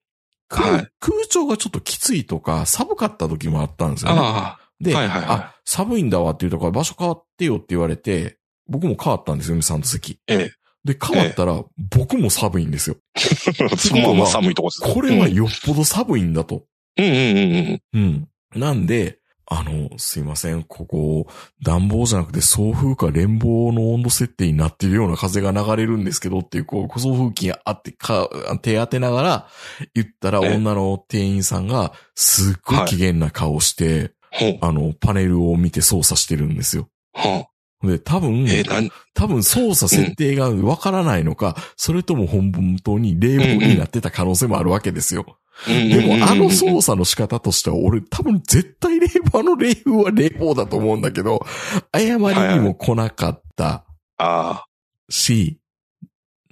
[0.47, 0.89] 空はい。
[1.01, 4.21] 空調がちょっときついとか、寒かった時もあったんですよね。
[4.23, 5.29] あで、はいはいはい。
[5.29, 8.38] あ、寒いんだわっていうとから場所変わってよって言われて、
[8.69, 10.19] 僕も変わったんですよ、嫁さんと席。
[10.27, 10.51] え
[10.85, 12.97] で、変わったら、僕も寒いんですよ。
[13.17, 13.21] え。
[13.77, 14.81] そのまま寒いとこです。
[14.81, 16.65] これはよっぽど寒いんだと。
[16.97, 18.29] うんうんうんうん。
[18.55, 18.61] うん。
[18.61, 19.19] なんで、
[19.51, 21.27] あの、すいません、ここ、
[21.63, 28.29] 暖房じゃなくて送風か連邦の温度設定になっているような風が流れるんですけどっていう、こう、送風機あって、か、
[28.63, 29.49] 手当てながら
[29.95, 34.13] 言ったらええ女の店員さんが、すっごい機嫌な顔して。
[34.61, 36.89] あの、パネルを見て操作してるんですよ。
[37.15, 37.49] は
[37.83, 45.39] で、多分、え、なん、多分操作設定がわからないのか、それとも本当に冷房になってた可能性もあるわけですよ。
[45.67, 51.45] ででも、あの操作の仕方としては、俺多分絶対冷房、あの冷風は冷房だと思うんだけど、
[51.93, 53.85] 誤りにも来なかった
[54.19, 54.65] あ
[55.09, 55.61] し、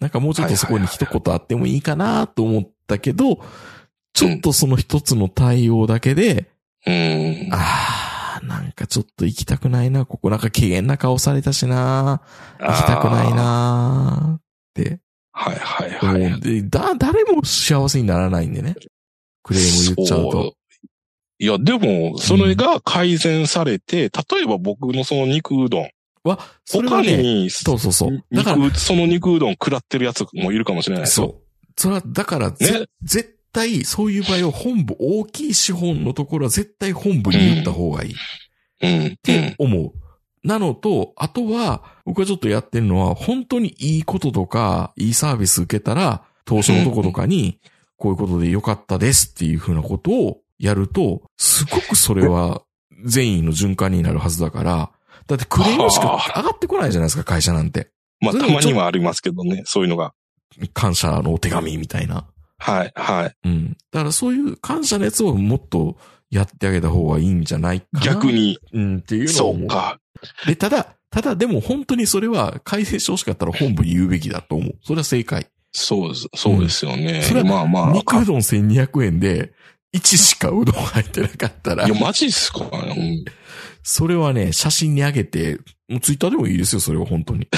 [0.01, 3.41] なんかもうちょっとそこに一言あってもいいかなと思ったけど、
[4.12, 6.49] ちょっとその一つの対応だけで、
[6.85, 6.91] あ。
[6.91, 7.49] うん。
[7.53, 8.06] あー、
[8.47, 12.23] なんかちょっと行きたくないな、ここなんか機嫌な顔されたしな、
[12.61, 14.43] 行きたくないなっ
[14.75, 15.01] て
[15.33, 16.71] はいはい思はい。
[16.71, 18.75] だ、誰も幸せにならないんでね。
[19.43, 20.55] クレーム言っちゃうそと。
[21.39, 25.91] いや、でも、それが改善されて、例えば僕のその肉うどん。
[26.25, 28.25] は、それは他ね、に、そうそうそう。
[28.33, 31.07] だから、肉、その肉うどん食らってるやつもいるかもしれない。
[31.07, 31.35] そう。
[31.77, 38.14] それは、だから、ぜね絶対、そういう場合は本部、大きい資本のところは絶対本部に言った方がいいっ
[38.83, 39.07] うん。
[39.07, 39.55] うてん。
[39.59, 39.92] 思う。
[40.47, 47.59] なのと、あとは、僕はちょっとやってるのは、本当にいいこととか、いいサービス受けたら、当初のとことかに、
[47.97, 52.62] こういうことで良かったですっていうふうなことをやると、すごくそれは
[53.05, 54.90] 善意の循環になるはずだから、
[55.27, 57.90] だってクレームしか上がってこないじゃないですか、会社なんて。
[58.21, 60.12] まあ、たまにはありますけどね、そういうのが。
[60.75, 62.27] 感謝のお手紙みたいな。
[62.59, 63.33] はい、はい。
[63.45, 63.77] うん。
[63.92, 65.97] だからそういう感謝のやつをもっと
[66.31, 68.01] やってあげた方がいいんじゃないかな。
[68.01, 68.33] 逆。
[68.33, 69.99] に、うん、っていうのをそ思うか。
[70.47, 74.75] で、ただ、ただでも本当にそれは改善してほしかったら本部に言うべきだと思う。
[74.83, 75.47] それは正解。
[75.73, 77.23] そうです、そうですよね。
[77.23, 77.92] それはまあまあ。
[77.92, 79.53] 肉うどん1200円で、
[79.95, 83.25] 1しかうどん入ってなかったらいや、、マジっすか、うん、い
[83.83, 87.47] それはね、写真に上げて、もうツイッターでもいいですよ、それは本当に。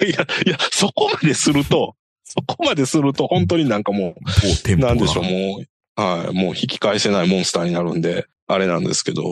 [0.00, 1.94] や、いや、そこまですると、
[2.32, 4.14] そこまですると、本当になんかも
[4.68, 4.76] う。
[4.76, 6.34] なんでしょう、もう、はい。
[6.34, 9.22] もう引き返せないモンスターになるんで、あれなんですけど。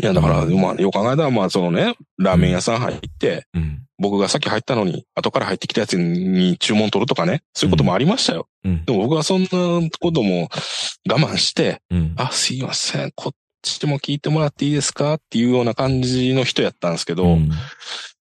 [0.00, 3.84] いや、だから、うんまあ、よく考えたら、まあ、そのね、ラーメン屋さん入って、うん。
[3.98, 8.48] 僕が先入ったのに、後から入ってきたやつに注文取るとかね、そういうこともありましたよ。
[8.64, 8.84] うん。
[8.84, 9.48] でも僕はそんな
[9.98, 10.50] ことも
[11.10, 12.14] 我慢して、うん。
[12.16, 17.50] あ、すいません、こっちも聞いてもらっていいですかっていうような感じの人やったんですけど、うん。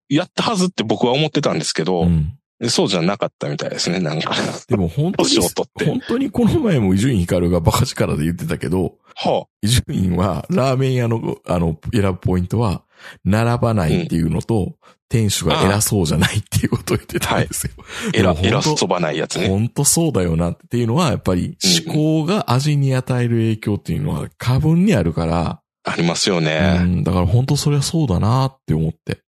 [0.09, 2.39] やったはずって僕は思ってたんですけど、うん
[2.69, 4.35] そうじゃなかったみたいですね、なんか。
[4.69, 12.83] でも本当に本当にこの前も伊集院光がバカ力で言ってたけど、は伊集院はラーメン屋の、あの、選ぶポイントは、
[13.25, 14.75] 並ばないっていうのと、
[15.09, 17.73] 店主が偉そうじゃないっていうことを言ってたんですよ。
[17.79, 17.83] あ、
[18.15, 19.49] えら、でも本当えらそばないやつね。
[19.49, 26.79] 本当そうだよなっていうのは、やっぱり思考が味に与える影響っていうのは過分にあるから、ありますようね。
[26.79, 29.21] ん、だから本当それはそうだなって思って。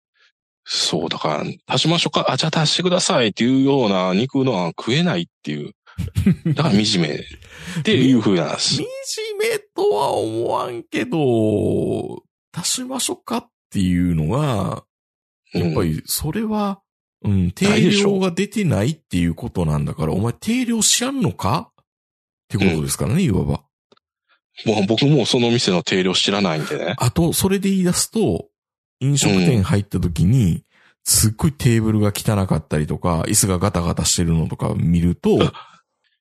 [0.69, 2.27] そう、だから、足しましょうか。
[2.29, 5.73] あ、じゃあ足してくださいっていうような肉のは食えないっていう。
[6.55, 8.75] だから惨めっていう風なんです。
[8.75, 8.85] 惨
[9.41, 14.85] めとは思わんけど、足しましょうかっていうのが、
[15.55, 16.81] やっぱうんりそれは、
[17.23, 21.71] うん、ない定量が出てないっていうことなんだから、お前定量しやんのか？
[21.77, 21.85] っ
[22.49, 23.63] てことですからね、いわば。
[24.65, 26.95] もう僕もその店の定量知らないんでね。
[26.99, 28.49] あと、それで言い出すと、
[29.01, 30.63] 飲食店入った時に、
[31.05, 35.39] すっごいテーブルが汚かったりとか、椅子がガタガタしてるのとか見ると、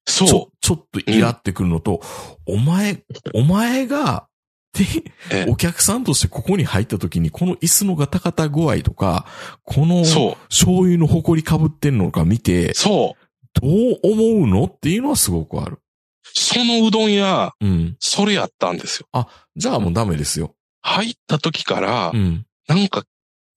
[0.06, 2.02] ちそょ、ちょっとイラってくるのと、
[2.46, 4.28] お前、お前が、
[4.74, 4.86] で、
[5.32, 9.26] えお客さんとしてここに入った時に、この椅子のガタガタ具合とか、
[9.64, 10.04] この。
[10.50, 13.26] 醤油の埃かぶってんのか見て、そう。
[13.60, 15.80] どう思うのっていうのはすごくある。
[16.24, 17.96] そのうどん屋、うん。
[18.00, 19.28] それやったんですよ。
[19.56, 20.54] じゃあもうダメですよ。
[20.82, 22.46] 入った時からう、ん。
[22.68, 23.04] なんか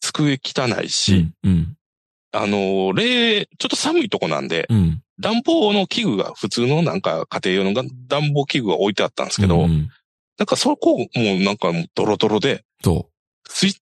[0.01, 1.51] 机汚いし、うん。
[1.51, 1.77] うん。
[2.33, 5.03] あの、冷、ちょっと寒いとこなんで、うん。
[5.21, 9.89] 暖房の器具が、普通のなんか家庭用のが暖房器具が置いてあったんですけど、うん。
[10.39, 13.09] なんかそこもうなんかもうドロドロで、そ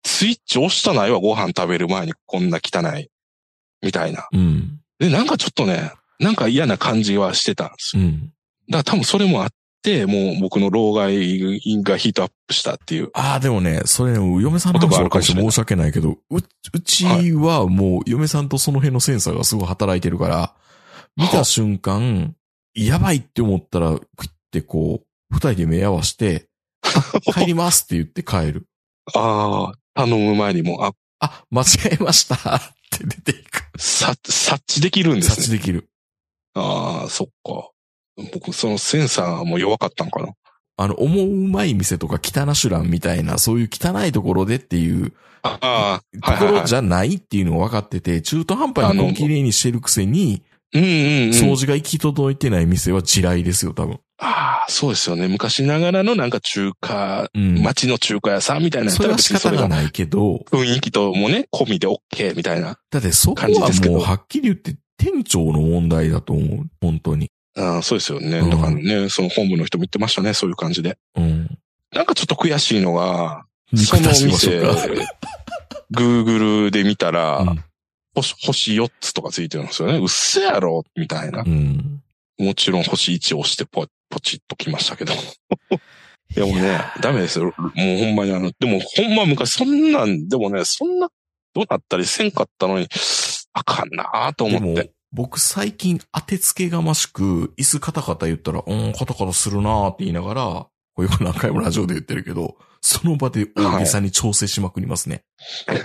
[0.05, 3.11] スイッチ押したないわ、ご飯食べる前にこんな汚い。
[3.83, 4.27] みたいな。
[4.33, 4.37] う。
[4.37, 4.81] うん。
[4.99, 8.03] で、なんかちょっとね、なんか嫌な感じはしてたんですよ。
[8.03, 8.21] うん。
[8.21, 8.31] だか
[8.79, 9.51] ら多分それもあっ
[9.83, 11.39] て、もう僕の老害
[11.83, 13.11] がヒートアップしたっていう。
[13.15, 20.55] ああ、でもね、それね、嫁さんの話ばっかりして申し訳ないけど、う、うちはもう嫁さんとその辺のセンサーがすごい働いてるから、
[21.17, 22.35] 見た瞬間、
[22.75, 26.49] やばいって思ったら、クイってこう、二人で目合わせて、
[26.83, 28.67] あ帰りますって言って帰る。
[29.15, 31.65] ああ、頼む前にも、あ、あ、間違
[32.01, 32.61] えましたっ
[32.91, 33.69] て出ていく。
[33.79, 35.31] さ、察知できるんですね。
[35.31, 35.89] 察知できる。
[36.55, 37.71] ああ、そっか。
[38.33, 40.29] 僕、そのセンサーも弱かったんかな？
[40.77, 46.53] あの、思うまい店とか汚シュランみたいな、そういう汚いところでっていうああ、とこ。
[46.53, 50.43] ろじゃないっていうのが分かってて、中途半端に綺麗にしてるくせに、
[50.75, 51.31] うんうんうん。
[51.31, 54.01] 掃除が行き届いてない店は地雷ですよ、多分。
[54.19, 55.27] ああ、そうですよね。
[55.27, 57.63] 昔ながらのなんか中華、うん。
[57.63, 62.79] 町の中華屋さんみたいなそれは仕方がないけど、雰囲気ともね、込みで OK みたいな。
[62.91, 63.49] だってそこは
[63.89, 66.67] もうはっきり言って店長の問題だと思う。
[66.81, 67.31] 本当に。
[67.59, 68.39] ああそうですよね。
[68.39, 70.99] うんだからね、その本部の人も言ってましたね、そういう感じで。
[71.17, 71.59] うん。
[71.93, 75.07] なんかちょっと悔しいのが、肉その出しましょ店
[75.93, 77.65] Google で見たら、うん
[78.15, 79.99] 星、星4つとかついてるんですよね。
[79.99, 81.43] うっせやろみたいな。
[81.47, 82.03] うん。
[82.39, 85.13] もちろん星1押してポポチッときましたけど。
[86.35, 87.47] でもね、ダメですよ。
[87.47, 91.09] もうほんまにあの、でもほんま昔そんなん、でもね、そんな、
[91.55, 92.89] どうなったりせんかったのに、
[93.55, 100.43] あかんなと思って。、僕最近当てつけがましく、椅子カタカタ言ったら、うん、カタカタするなーって言いながら、
[100.95, 105.25] これよく何回もラジオで言ってるけど、その場で大げさに調整しまくりますね。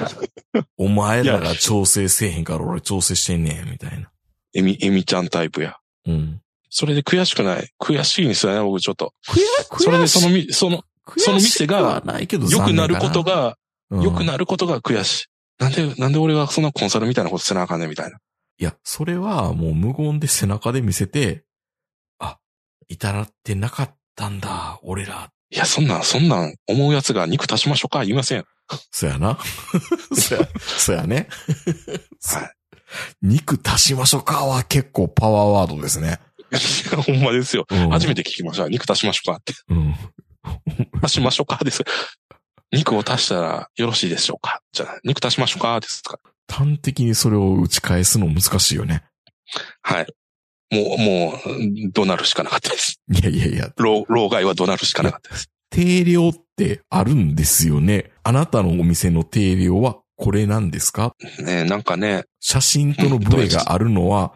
[0.78, 4.10] お前らが調整せえへんから俺調整してんねん、みたいな。
[4.54, 5.78] エミ、エミちゃんタイプや。
[6.06, 6.42] うん。
[6.70, 7.70] それで悔しくない？
[7.80, 9.14] 悔しいんですよね、僕ちょっと。
[9.28, 9.40] 悔
[9.80, 10.84] それでそのみ、み、その、
[11.18, 13.58] その店がないけど良くなること、が、
[13.92, 14.26] 良くる。
[14.26, 15.26] なることが悔しい。
[15.60, 18.18] なんで、なんで俺がそんなコンサルみたいなことせなあかんねんみたいな。
[18.58, 21.44] いや、それはもう無言で背中で見せて、
[22.20, 22.40] あ、
[22.88, 25.32] 至らってなかったんだ、俺ら。
[25.50, 28.46] いや、そんなん、そんなん思うやつが肉足しましょうか言いません。
[28.92, 29.38] そやな。
[30.16, 31.28] そや、そやね。
[32.24, 32.52] はい。
[33.22, 36.20] 肉足しましょうかは結構パワーワードですね。
[36.52, 36.56] い
[36.92, 37.66] やほんまですよ。
[37.70, 38.68] うん初めて聞きました。
[38.68, 39.54] 肉足しましょうかって。
[39.70, 39.96] うん。
[41.02, 41.84] 足しましょうかです。
[42.72, 49.04] 肉を足したらよろしいでしょうかじゃあ、肉足しましょうかですか端的にそれを打ち返すの難しいよね。
[49.82, 50.08] はい。
[50.72, 53.00] もう、もう、怒鳴るしかなかったです。
[53.12, 55.50] いやいやいや、老、老害は怒鳴るしかなかったです。
[55.70, 58.12] 定量ってあるんですよね。
[58.24, 64.34] あなたのお店の定量はこれなんですかねなんかね、写真とのブレがあるのは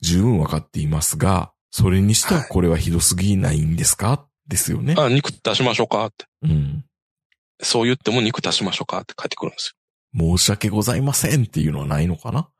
[0.00, 4.96] 十分わかっていますが、それにしてはこれはひどすぎないんですか、ですよね。
[4.98, 6.26] あ、肉足しましょうかって。
[6.42, 6.84] うん。
[7.62, 9.76] そう言っても肉足しましょうかって帰ってくるんです
[10.16, 12.40] 申し訳ございませんっていうのはないのかな？
[12.40, 12.50] よ。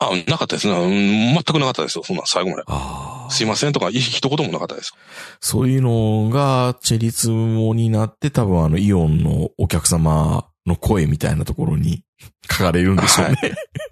[0.00, 0.72] あ、なかったですね。
[0.72, 2.04] うん全くなかったですよ。
[2.04, 2.62] そんな最後まで。
[2.66, 3.30] ああ。
[3.30, 4.92] すいませんとか、い一言もなかったです。
[5.40, 12.04] そういうのが、チェリツモになって、多分あの、イオンのお客様の声みたいなところに
[12.50, 13.36] 書かれるんでしょうね。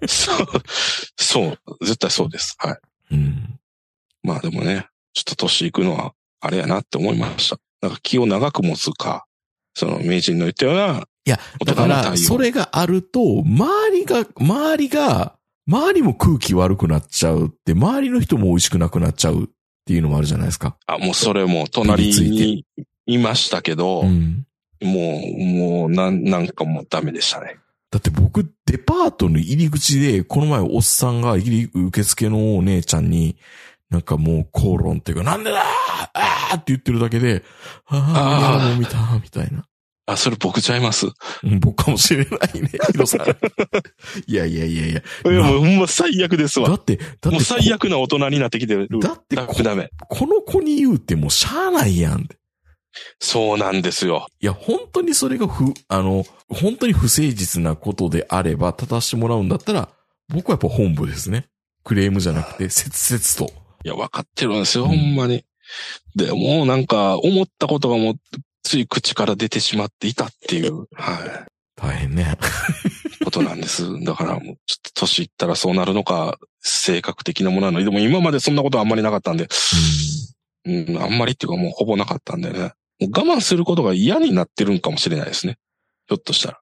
[0.07, 0.47] そう、
[1.19, 2.55] そう、絶対そうです。
[2.57, 2.77] はい。
[3.11, 3.59] うん。
[4.23, 7.57] まあでもね、ちょっと年いくのは、あれやなって思いました。
[7.81, 9.25] なんか気を長く持つか、
[9.73, 15.35] その名人の言ったような、いや、大だから、それがあると、周りが、周りが、
[15.67, 19.47] 周りも空気悪くなっちゃうって、周りの人も美味しくなくなっちゃうっ
[19.85, 20.77] ていうのもあるじゃないですか。
[20.85, 22.65] あ、もうそれも隣に
[23.05, 24.45] いましたけど、うん。
[24.81, 27.57] もう、もう、なん、なんかもうダメでしたね。
[27.91, 33.35] だって僕、デパートの入り口で、この前おっさんが入り、受付のお姉ちゃんに、
[33.89, 35.63] なんかもう口論っていうか、なんでだー
[36.13, 37.43] あーって言ってるだけで、
[37.87, 39.66] ああーあ、もう見た、みたいな。
[40.09, 41.07] あ、それ僕ちゃいます？
[41.59, 43.21] 僕かもしれないね、 ヒロさん。
[44.25, 45.03] いやいやいやいや。
[45.25, 46.69] や、もうほんま最悪ですわ。
[46.69, 48.87] だって、だって、もう最悪な大人になってきてる。
[49.01, 49.89] だってダメダメ。
[50.09, 52.37] この子に言うてもしゃあないやんって。
[53.19, 54.27] そうなんですよ。
[54.39, 59.89] いや、本当にそれが不、あの、本当に不誠実なことであれば、正してもらうんだったら、
[60.29, 61.47] 僕はやっぱ本部ですね。
[61.83, 63.53] クレームじゃなくて、切々と。
[63.83, 65.43] いや、わかってるんですよ、うんほんまに。
[66.15, 68.15] で、もうなんか、思ったことがもう、
[68.63, 72.37] つい口から出てしまっていたっていう、は大変ね。
[73.21, 74.03] い、ことなんです。
[74.03, 79.47] だからもう、ちょっと年いったらそうなるのか、性格的なものなのでも今までそんなことはあんまりなかったんで、
[80.65, 82.73] うん、あんまりっていうかもうほぼなかったんでね。
[82.99, 85.57] もう我慢することが嫌になってるんかもしれないですね。
[86.07, 86.59] ひょっとしたら。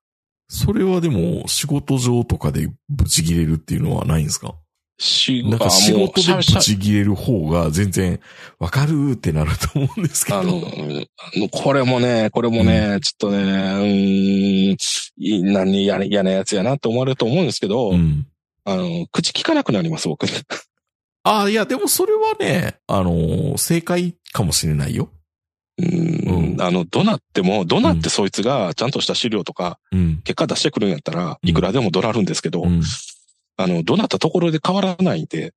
[0.50, 4.56] それはでも、仕事上とかでブチ切れるっていうのはないんですか？
[4.98, 8.20] しなんかでブチ切れる方が全然
[8.60, 10.40] わかるってなると思うんですけど。
[10.40, 18.26] あの、あのこれもね、これもね、ちょっとね、うーん、何嫌な嫌なやつやなって思われると思うんですけど、うん。
[18.64, 20.26] あの、口聞かなくなります、僕。
[21.24, 25.10] ああ、いや、でもそれはね、あのー正解かもしれないよ。
[25.78, 30.22] うんん、あの、どなっても、どなってそいつがちゃんとした資料とかうん。
[30.24, 32.82] 結果出してくるんやったら、うんいくらでもドラるんですけど、うん。
[33.58, 35.54] あの、どなったところで変わらないんで、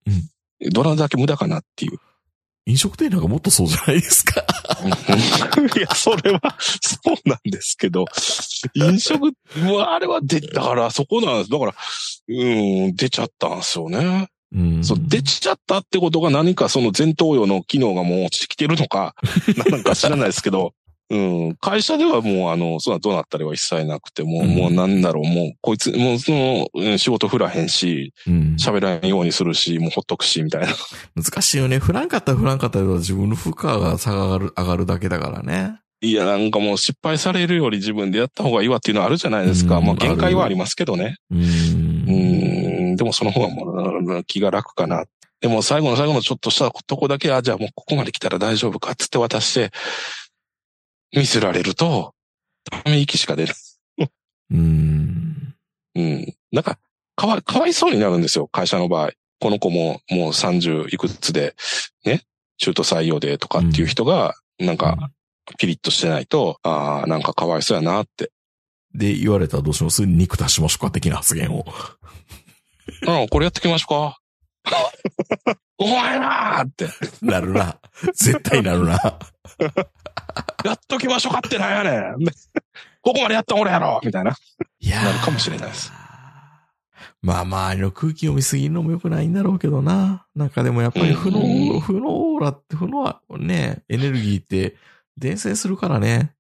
[0.73, 1.99] ドラだけ無駄かなっていう。
[2.67, 4.45] 飲食店なんかもっとそうじゃないですか。
[5.75, 8.05] いや、それは、そうなんですけど、
[8.75, 11.51] 飲食、もうあれは出、だからそこなんです。
[11.51, 11.75] だから、
[12.29, 12.33] う
[12.91, 14.29] ん、出ちゃったんですよね。
[14.53, 14.85] うん。
[14.85, 19.15] そう、出ちゃったってことが何かその前頭葉の機能がもう落ちてきてるのか、
[19.71, 20.75] なんか知らないですけど、
[21.11, 21.17] う
[21.53, 28.57] ん、会社ではもうあの、そんなどうなったりは一切なくて、もう、うんもうなんだろう、もう、こいつ、もうその、うん仕事振らへんし、うん。
[28.59, 30.69] 喋らんようにするし、もうほっとくし、みたいな。
[31.17, 31.79] 難しいよね。
[31.79, 35.81] 振らんかったら振らんかったら自分の負荷が下がる、上がるだけだからね。
[36.01, 39.79] いや、なんかもう失敗されるより自分でやった方がいいわっていうのはあるじゃないですか。
[39.79, 41.17] うんまあ限界はありますけどね。
[41.31, 41.35] う。
[41.35, 45.05] うんん、でもその方がもう気が楽かな。
[45.41, 49.71] でも最後の最後のちょっとしたとこだけ、あ、じゃあもうここまで来たら大丈夫かっつって渡して、
[51.15, 52.15] ミスられると、
[52.71, 53.55] ため息しか出る。
[54.51, 55.55] うん。
[55.95, 56.35] うん。
[56.53, 56.79] なんか、
[57.17, 59.13] かわい、かわいそうになるんですよ、会社の場合。
[59.41, 61.55] この子ももう30いくつで、
[62.05, 62.25] ね、
[62.59, 65.11] 中途採用でとかっていう人が、なんか、
[65.59, 68.33] ピリッとしてないと、ああ、なんかかわいそうやなって。
[68.95, 70.07] で、言われたらどうします？
[70.07, 71.65] 肉足しましょうか的な発言を。
[73.07, 74.21] ああ、これやってきましょうか。
[75.79, 76.89] お前なーって、
[77.23, 77.79] なるな。
[78.15, 79.19] 絶対なるな。
[80.65, 82.25] やっときましょうかってなんやねん。
[83.03, 84.37] ここまでやったん俺やろみたいな。
[84.81, 85.93] いやーなるかもしれないです。
[87.23, 90.27] まあ周りの空気を見すぎるのも良くないんだろうけどな。
[90.35, 94.77] なんかでもやっぱり負うんの、負のオーラって、負のね、エネルギーって
[95.17, 96.33] 伝染するからね。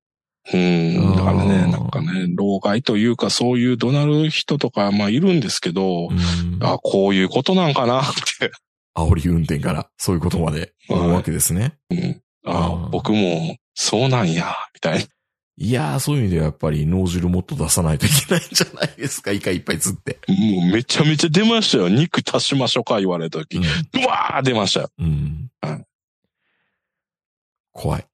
[0.53, 1.16] うん。
[1.16, 6.59] だからね、なんかね、老害というかそういう怒鳴る人とか、まあいるんですけど、うん。
[6.61, 8.05] あこういうことなんかなっ
[8.39, 8.51] て。
[8.97, 11.76] 煽り運転からそういうことまで思うわけですね。
[11.91, 12.22] うん。
[12.49, 15.05] あうん僕もそうなんや、みたいな。
[15.61, 19.32] いやー、そういう意味ではやっぱり脳汁もっと出さないといけないんじゃないですか。
[19.32, 20.18] イカいっぱい釣って。
[20.28, 21.88] もうめちゃめちゃ出ましたよ。
[21.88, 23.59] 肉足しましょうか言われた時。
[23.59, 24.90] ううわー出ましたよ。
[24.99, 25.05] ん。
[25.05, 25.84] うんはい
[27.72, 28.07] 怖い。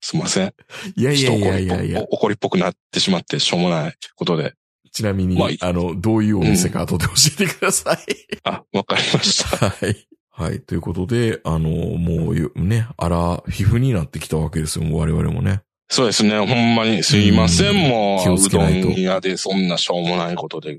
[0.00, 0.54] すいません。
[0.96, 2.02] いやいやいやいやいや。
[2.10, 4.54] 怒りっぽくなってしまってしょうもないことで。
[4.92, 7.98] ちなみに、まああの、どういうお店か後で教えてください。
[8.44, 9.70] あ、わかりました。
[9.70, 10.06] はい。
[10.36, 10.60] はい。
[10.60, 15.62] ということで、あの、もうゆね、あら、皮膚になってきたわけですよ、もう我々もね。
[15.88, 16.36] そうですね。
[16.38, 17.88] ほんまにすいません。
[17.88, 20.76] も気をう、うどつけないとん屋でそんなしょうもないことで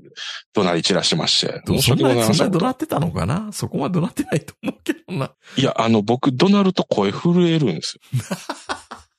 [0.52, 1.62] 怒鳴り散らしてまして。
[1.66, 2.64] 申しそんな、訳ございそんな怒。
[2.66, 3.48] 鳴ってたのかな？
[3.52, 5.30] そこまで怒鳴ってないと思うけどな。
[5.56, 8.22] いや、あの、僕、怒鳴ると声震えるんですよ。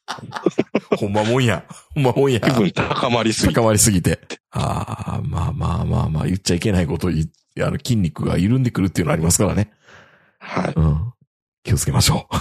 [0.98, 1.66] ほんまもんや。
[1.96, 2.42] ほんまもんや。
[2.42, 3.56] 気分高まりすぎて。
[3.56, 4.20] 高まりすぎて。
[4.52, 7.12] ああ、まあまあまあまあ、言っちゃいけないことあ
[7.72, 9.72] の、筋肉が緩んでくるっていうのありますからね。
[10.48, 10.74] はい。
[10.76, 11.14] うん。
[11.64, 12.36] 気をつけましょう。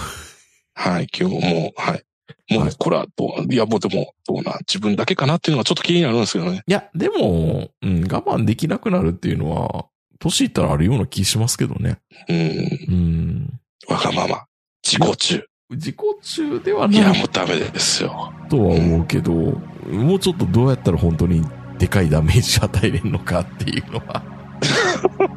[0.73, 1.07] はい。
[1.13, 2.03] 今日もう、はい。
[2.49, 6.63] もうはい、これはどう、いや、もうでも、どうな、自分だけかなっていうのがちょっと気になるんですけどね。
[6.65, 9.85] いや、でも、うん、我慢できなくなるっていうのは、
[10.19, 11.97] 年いったらあるような気しますけどね。
[12.29, 12.37] うん。
[12.37, 13.59] うん。
[13.89, 14.45] わがまま。
[14.83, 15.45] 自己中。
[15.69, 18.33] 自己中ではいなや、いもうダメですよ。
[18.49, 21.43] とは思うけど、もうちょっとどうやったら本当に
[21.77, 24.23] でかいダメージ与えれんのかっていうのは、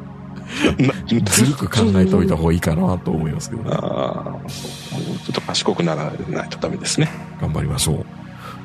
[1.25, 3.69] ずるく考えておいた方がいいかなと思いますけどね。
[3.73, 7.09] ああ、もうちょっと賢くならないとダメですね。
[7.39, 8.05] 頑張りましょう。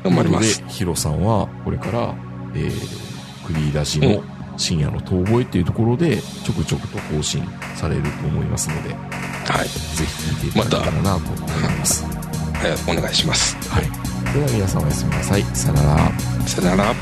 [0.04, 0.62] 頑張ります。
[0.68, 2.14] ヒロさんは、これから、
[2.54, 4.22] えー、クリーラジの
[4.56, 7.42] 深夜の遠吠えっていうところで、ちょくちょくと更新
[7.74, 9.68] されると思いますので、はい。
[9.68, 12.04] ぜひ聞いていただけたらなと思います。
[12.04, 13.56] はい、お願いします。
[13.70, 13.84] はい。
[14.32, 15.42] では皆さんおやすみなさい。
[15.42, 16.12] さよなら。
[16.46, 16.94] さよなら。